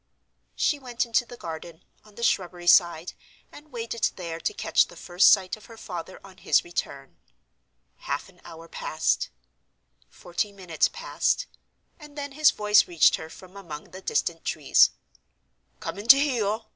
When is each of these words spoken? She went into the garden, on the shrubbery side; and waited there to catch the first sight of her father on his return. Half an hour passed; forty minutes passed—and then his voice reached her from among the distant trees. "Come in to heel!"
She 0.55 0.79
went 0.79 1.05
into 1.05 1.27
the 1.27 1.37
garden, 1.37 1.83
on 2.03 2.15
the 2.15 2.23
shrubbery 2.23 2.65
side; 2.65 3.13
and 3.51 3.71
waited 3.71 4.09
there 4.15 4.39
to 4.39 4.51
catch 4.51 4.87
the 4.87 4.95
first 4.95 5.31
sight 5.31 5.55
of 5.55 5.65
her 5.67 5.77
father 5.77 6.19
on 6.23 6.37
his 6.37 6.63
return. 6.63 7.17
Half 7.97 8.27
an 8.27 8.41
hour 8.43 8.67
passed; 8.67 9.29
forty 10.09 10.51
minutes 10.51 10.87
passed—and 10.87 12.17
then 12.17 12.31
his 12.31 12.49
voice 12.49 12.87
reached 12.87 13.17
her 13.17 13.29
from 13.29 13.55
among 13.55 13.91
the 13.91 14.01
distant 14.01 14.43
trees. 14.43 14.89
"Come 15.79 15.99
in 15.99 16.07
to 16.07 16.19
heel!" 16.19 16.67